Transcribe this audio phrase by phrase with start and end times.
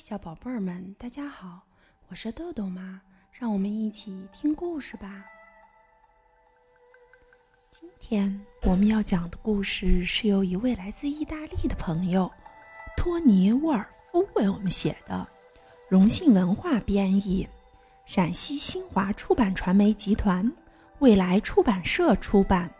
[0.00, 1.60] 小宝贝儿们，大家好，
[2.08, 2.98] 我是豆豆妈，
[3.30, 5.26] 让我们一起听故事吧。
[7.70, 12.32] 今天我们要讲的故事是由一位来自意大利的朋友
[12.96, 15.28] 托尼·沃尔夫为我们写的，
[15.86, 17.46] 荣幸文化编译，
[18.06, 20.50] 陕西新华出版传媒集团
[21.00, 22.72] 未来出版社出版。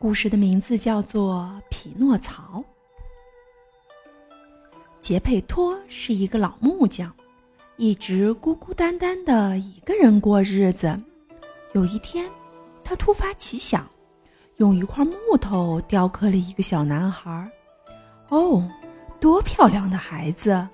[0.00, 2.58] 故事的名字叫做《匹诺曹》。
[5.06, 7.12] 杰佩托是一个老木匠，
[7.76, 11.00] 一直孤孤单单的一个人过日子。
[11.74, 12.28] 有一天，
[12.82, 13.88] 他突发奇想，
[14.56, 17.48] 用一块木头雕刻了一个小男孩。
[18.30, 18.68] 哦，
[19.20, 20.66] 多漂亮的孩子！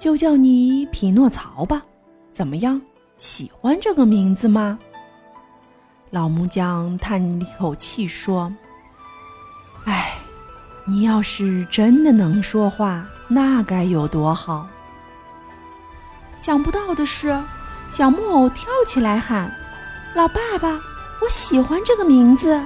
[0.00, 1.84] 就叫你匹诺曹吧，
[2.32, 2.82] 怎么样？
[3.16, 4.76] 喜欢这个名字吗？
[6.10, 8.52] 老木匠叹了一口气说
[9.86, 10.14] ：“唉。”
[10.84, 14.66] 你要是真的能说话，那该有多好！
[16.36, 17.38] 想不到的是，
[17.90, 19.54] 小木偶跳起来喊
[20.14, 20.80] ：“老爸爸，
[21.20, 22.62] 我喜欢这个名字，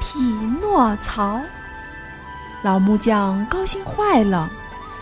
[0.00, 0.20] 匹
[0.60, 1.40] 诺曹！”
[2.62, 4.50] 老木匠高兴坏了，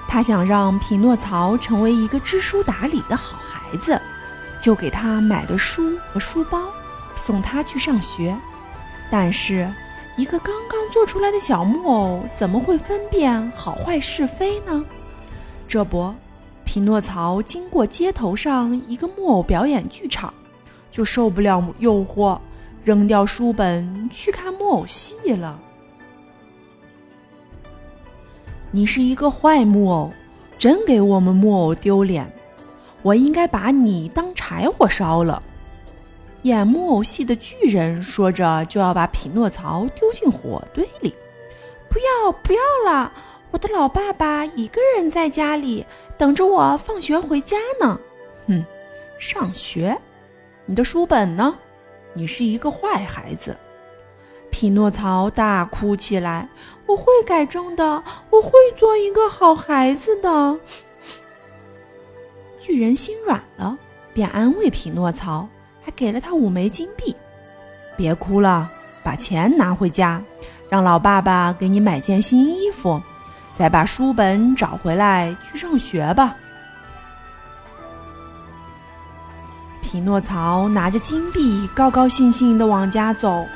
[0.06, 4.00] 他想让匹诺曹成为一个知书达理的好孩子，
[4.60, 6.60] 就给他买了书和书包，
[7.16, 8.36] 送他去上学。
[9.10, 9.72] 但是，
[10.16, 14.84] 一个刚刚做出来的小木偶怎么会分辨好坏是非呢？
[15.66, 16.14] 这不，
[16.64, 20.32] 匹诺曹经过街头上一个木偶表演剧场，
[20.90, 22.38] 就受不了诱惑，
[22.84, 25.58] 扔掉书本去看木偶戏了。
[28.70, 30.12] 你是一个坏木偶，
[30.58, 32.30] 真给我们木偶丢脸！
[33.02, 35.42] 我应该把你当柴火烧了。
[36.42, 41.14] 演木偶戏的巨人说着，就要把匹诺曹丢进火堆里。
[41.88, 43.12] 不要，不要了！
[43.50, 45.84] 我的老爸爸一个人在家里
[46.16, 48.00] 等着我放学回家呢。
[48.48, 48.64] 哼，
[49.18, 49.96] 上学？
[50.64, 51.56] 你的书本呢？
[52.14, 53.56] 你是一个坏孩子！
[54.50, 56.48] 匹诺曹大哭起来。
[56.86, 60.58] 我会改正的，我会做一个好孩子的。
[62.58, 63.78] 巨人心软了，
[64.12, 65.48] 便安慰匹诺曹。
[65.84, 67.14] 还给了他五枚金币，
[67.96, 68.70] 别哭了，
[69.02, 70.22] 把钱拿回家，
[70.68, 73.02] 让老爸爸给你买件新衣服，
[73.54, 76.34] 再把书本找回来去上学吧。
[79.82, 83.46] 匹诺曹拿着金币，高高兴兴地往家走，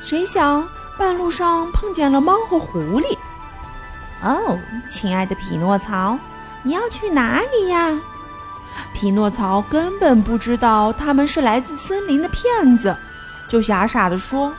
[0.00, 3.16] 谁想半路上碰见了猫和狐狸。
[4.22, 4.56] 哦，
[4.90, 6.16] 亲爱的匹诺曹，
[6.62, 7.98] 你要去哪里呀？
[8.92, 12.94] 匹诺曹根本不知道他们是来自森林的骗子，
[13.48, 14.52] 就傻傻地说：“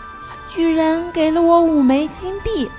[0.48, 2.70] 巨人给了我五枚金币，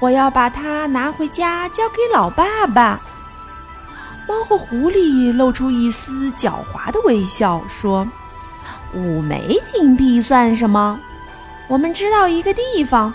[0.00, 3.00] 我要把它拿回家交给老爸爸。”
[4.28, 8.06] 猫和狐狸露出一丝狡猾的微笑，说
[8.94, 11.00] ：“五枚金币算什么？
[11.66, 13.12] 我们知道一个地方，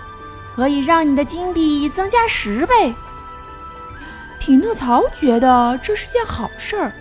[0.56, 2.96] 可以让你的金币增加十倍。”
[4.40, 6.92] 匹诺曹觉得这是件好事儿。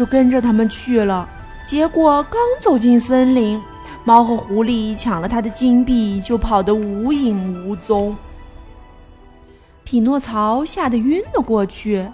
[0.00, 1.28] 就跟着他们去了，
[1.66, 3.60] 结果刚走进森林，
[4.02, 8.16] 猫和狐狸抢了他的金币，就跑得无影无踪。
[9.84, 12.08] 匹诺曹吓得晕了过去。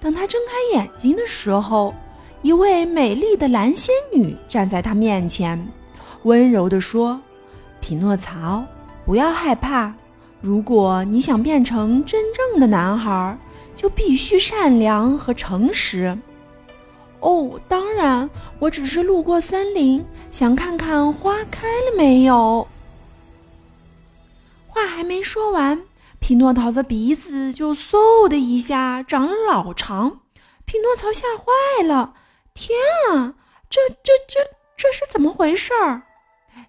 [0.00, 1.94] 等他睁开眼睛的时候，
[2.40, 5.68] 一位美丽的蓝仙女站在他面前，
[6.22, 7.20] 温柔地说
[7.82, 8.64] ：“匹诺曹，
[9.04, 9.92] 不要害怕。
[10.40, 13.36] 如果你想变成真正的男孩，
[13.74, 16.16] 就必须善良和诚实。”
[17.26, 22.68] 哦，当然，我只是路过森林，想看看花开了没有。
[24.68, 25.82] 话还没说完，
[26.20, 30.20] 匹诺曹的鼻子就嗖的一下长了老长。
[30.66, 32.14] 匹诺曹吓坏了，
[32.54, 32.78] 天
[33.10, 33.34] 啊，
[33.68, 34.38] 这这这
[34.76, 36.02] 这是怎么回事儿？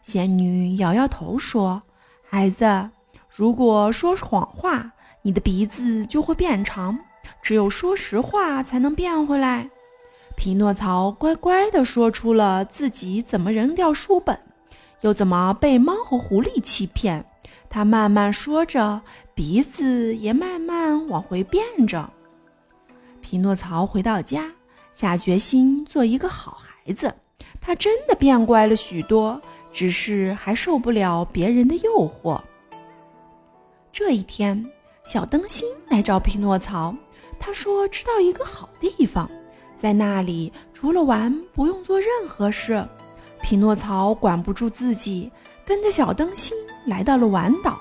[0.01, 1.83] 仙女摇摇头说
[2.27, 2.89] ：“孩子，
[3.29, 6.95] 如果说谎话，你的鼻子就会变长；
[7.43, 9.69] 只有说实话，才能变回来。”
[10.37, 14.39] 匹诺曹乖乖地说出了自己怎么扔掉书本，
[15.01, 17.25] 又怎么被猫和狐狸欺骗。
[17.69, 19.01] 他慢慢说着，
[19.33, 22.07] 鼻子也慢慢往回变着。
[23.19, 24.49] 匹诺曹回到家，
[24.93, 27.13] 下决心做一个好孩子。
[27.59, 29.41] 他真的变乖了许多，
[29.73, 32.39] 只是还受不了别人的诱惑。
[33.91, 34.63] 这一天，
[35.03, 36.95] 小灯芯来找匹诺曹，
[37.39, 39.29] 他说知道一个好地方。
[39.79, 42.83] 在那里，除了玩，不用做任何事。
[43.43, 45.31] 匹诺曹管不住自己，
[45.65, 46.57] 跟着小灯芯
[46.87, 47.77] 来到了玩岛。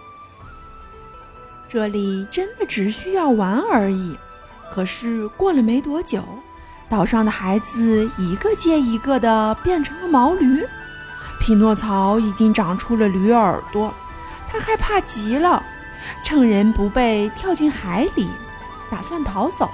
[1.69, 4.17] 这里真的只需要玩而已。
[4.71, 6.23] 可是过了没多久，
[6.89, 10.65] 岛上的孩子一个接一个的变成了毛驴。
[11.41, 13.93] 匹诺曹已经长出了驴耳朵，
[14.49, 15.63] 他害怕极了，
[16.23, 18.29] 趁人不备跳进海里，
[18.91, 19.71] 打算逃走。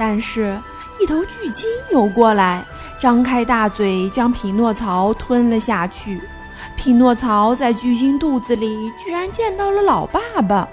[0.00, 0.58] 但是，
[0.98, 2.64] 一头巨鲸游过来，
[2.98, 6.22] 张开大嘴将匹诺曹吞了下去。
[6.74, 10.66] 匹诺曹在巨鲸肚子里居然见到了老爸爸。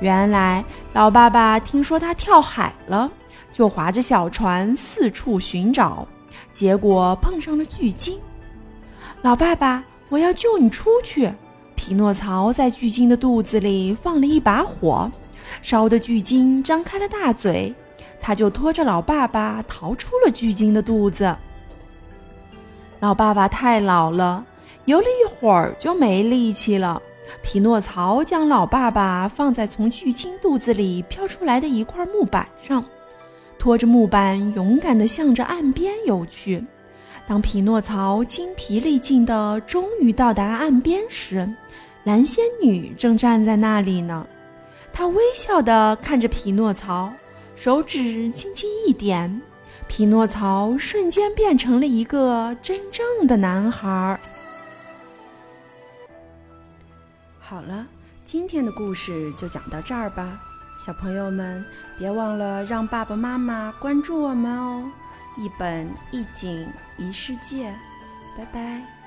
[0.00, 3.08] 原来，老爸爸听说他跳海了，
[3.52, 6.08] 就划着小船四处寻找，
[6.52, 8.18] 结果碰上了巨鲸。
[9.22, 11.32] 老爸爸，我要救你出去！
[11.76, 15.08] 匹诺曹在巨鲸的肚子里放了一把火，
[15.62, 17.72] 烧得巨鲸张开了大嘴，
[18.20, 21.36] 他就拖着老爸爸逃出了巨鲸的肚子。
[23.00, 24.44] 老爸爸太老了，
[24.86, 27.00] 游了一会儿就没力气了。
[27.42, 32.84] 匹诺曹将老爸爸放在从巨鲸肚子里飘出来的一块木板上，
[33.58, 36.64] 拖着木板勇敢地向着岸边游去。
[37.26, 41.46] 当匹诺曹精疲力尽地终于到达岸边时，
[42.04, 44.26] 蓝仙女正站在那里呢。
[44.92, 47.12] 她微笑地看着匹诺曹，
[47.58, 49.42] 手指轻轻一点，
[49.88, 54.20] 匹诺曹瞬间变成了一个真正的男孩。
[57.40, 57.84] 好了，
[58.24, 60.40] 今天的故事就讲到这儿吧，
[60.78, 61.64] 小朋友们
[61.98, 64.88] 别忘了让爸爸妈妈关注我们哦！
[65.36, 66.64] 一本一景
[66.96, 67.74] 一世界，
[68.36, 68.97] 拜拜。